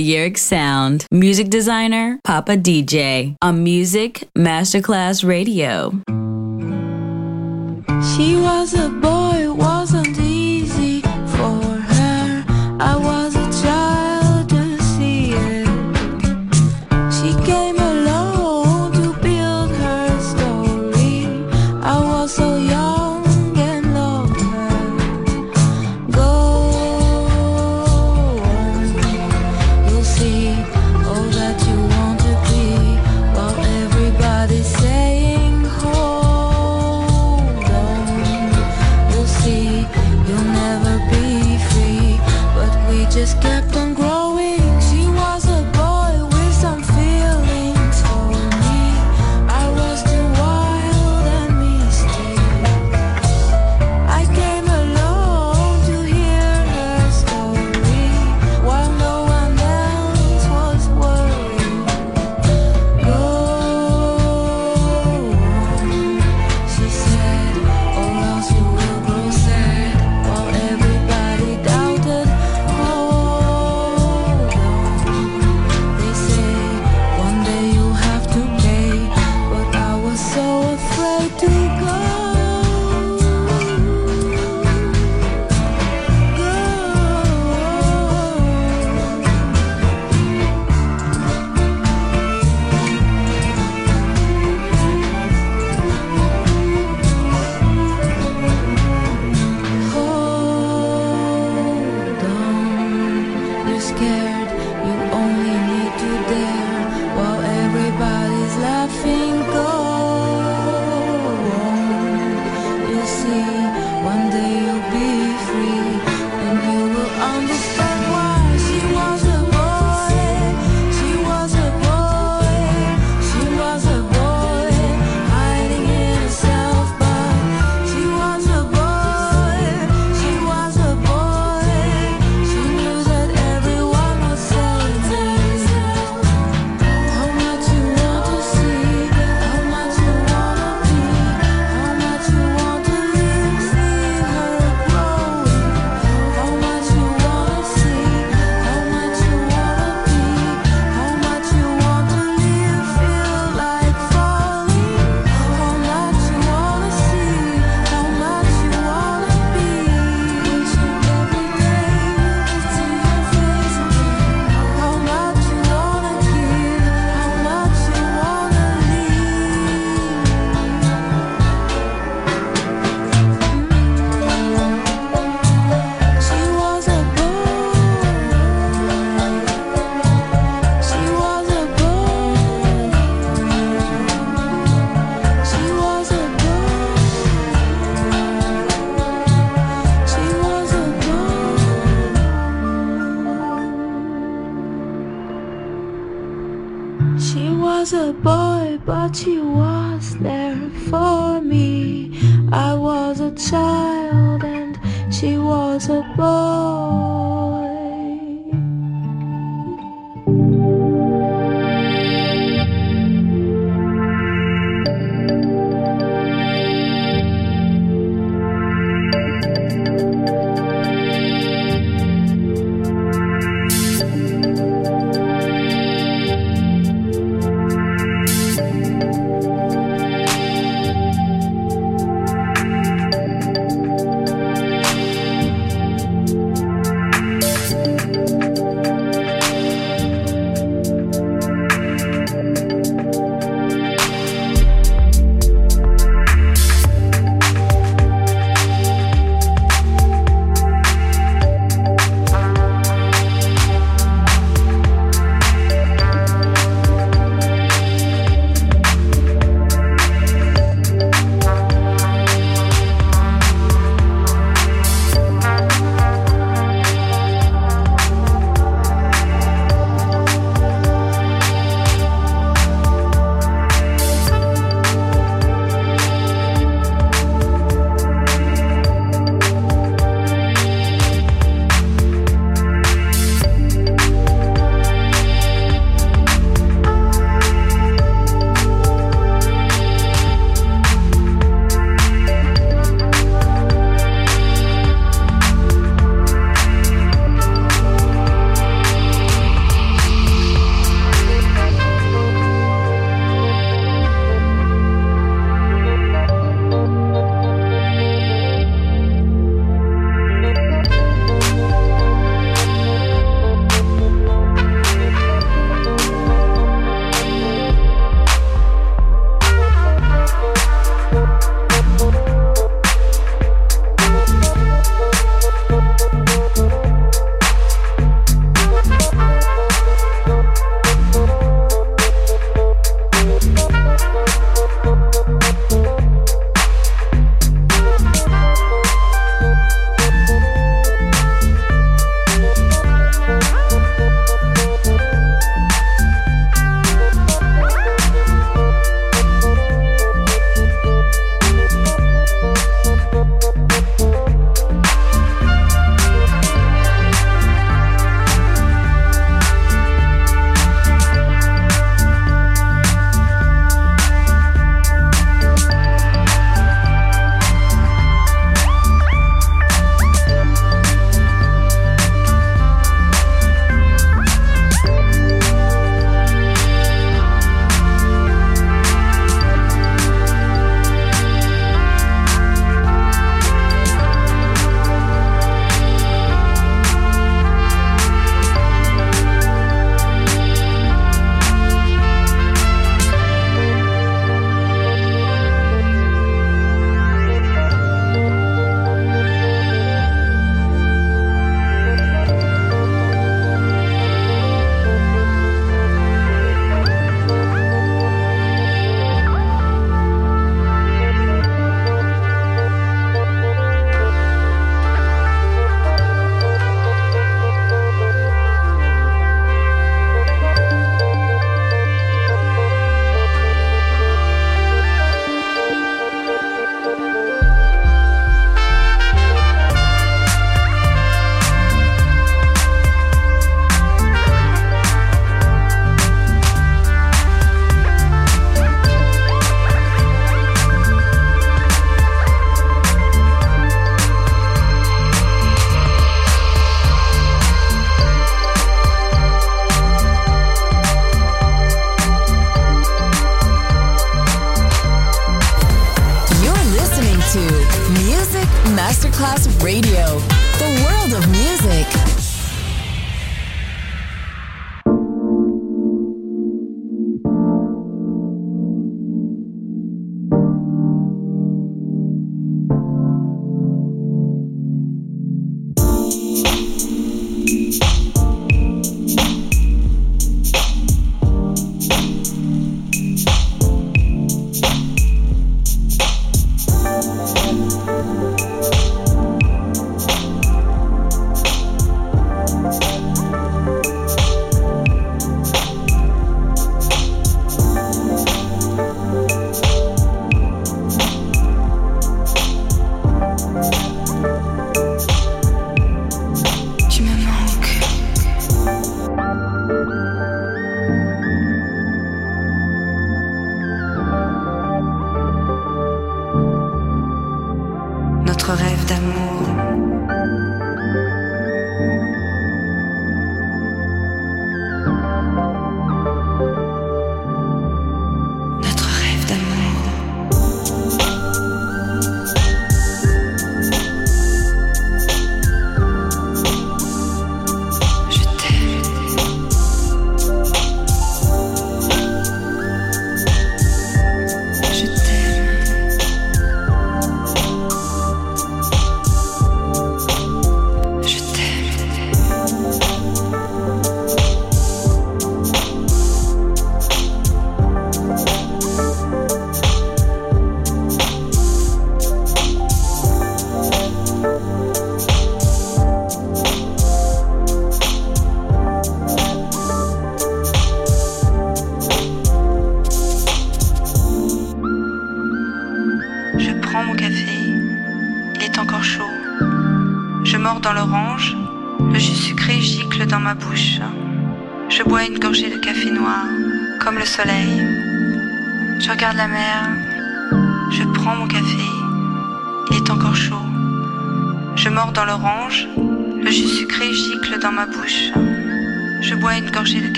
[0.00, 5.90] Lyric Sound, music designer, Papa DJ, on Music Masterclass Radio.
[8.16, 9.18] She was a boy.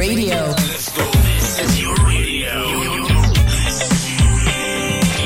[0.00, 0.46] radio.
[0.46, 1.04] Let's go.
[1.10, 2.54] This is your radio.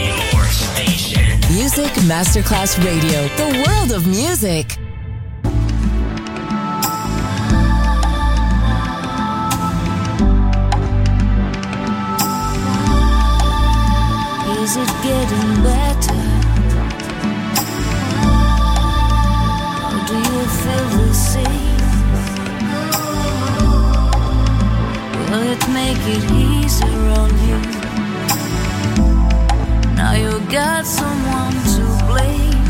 [0.03, 1.39] Your station.
[1.55, 4.77] Music Masterclass Radio, the world of music.
[14.61, 15.84] Is it getting better?
[25.55, 27.59] would make it easier on you.
[29.95, 32.65] Now you got someone to blame.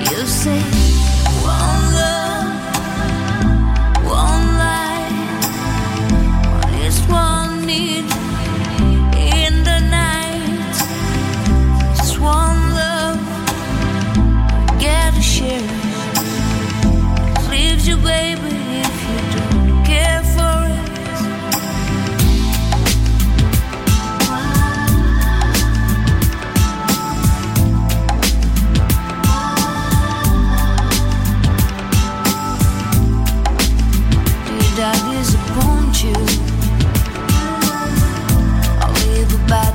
[0.00, 0.62] You say
[1.42, 2.50] one love,
[4.04, 5.46] one life,
[6.60, 8.13] but it's one need.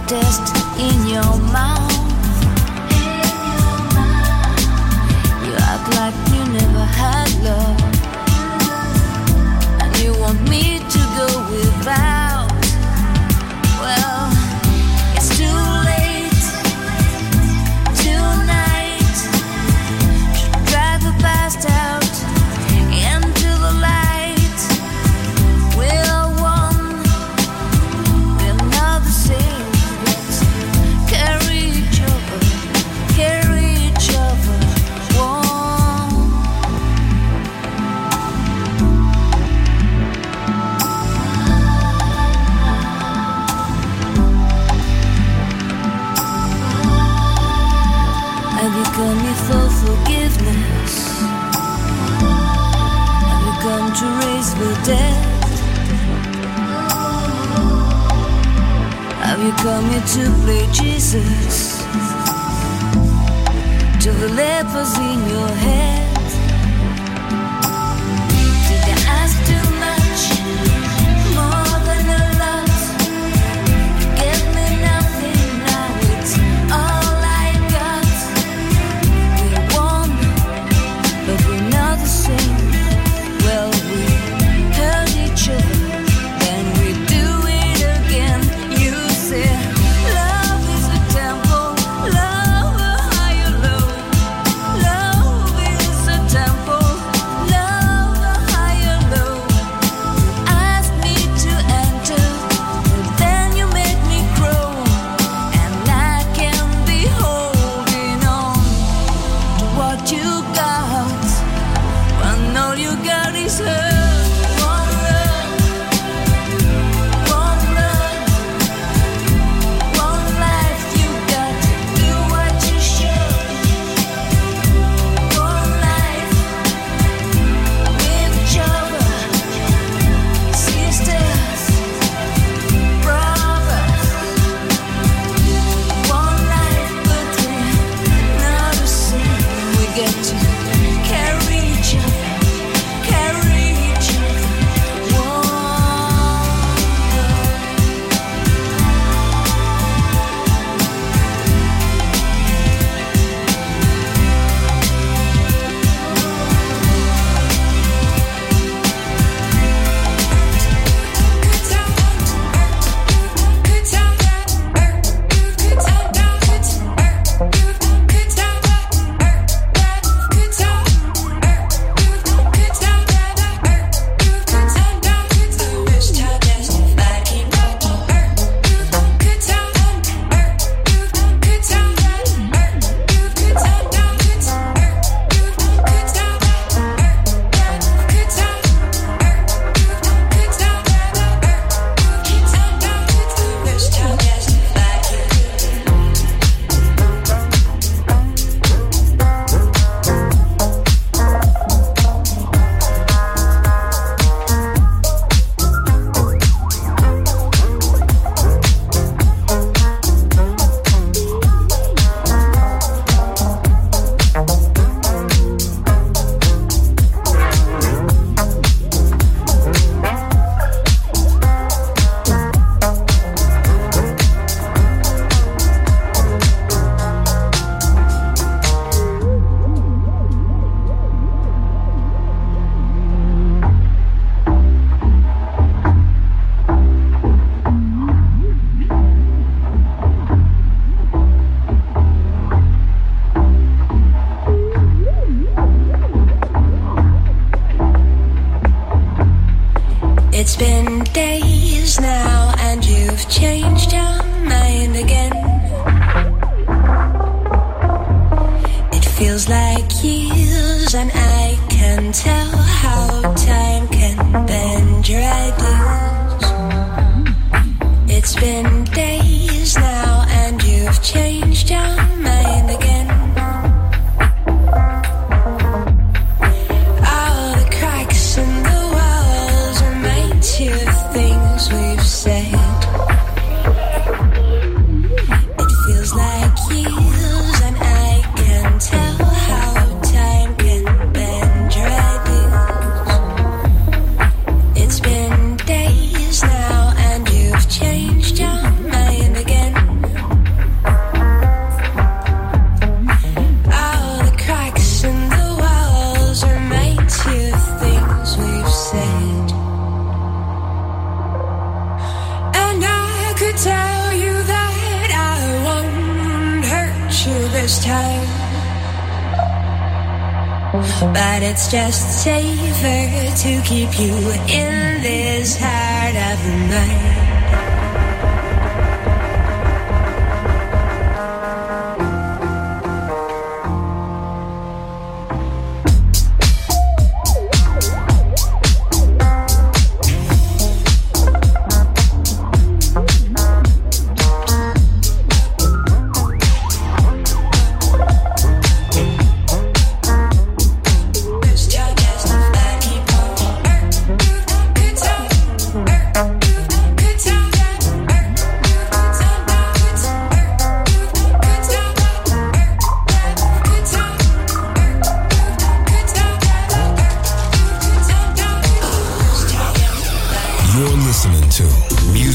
[0.10, 1.94] taste in your mouth.
[5.46, 7.89] You act like you never had love.